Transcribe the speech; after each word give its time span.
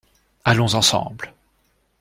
Allons 0.45 0.73
ensemble. 0.73 1.31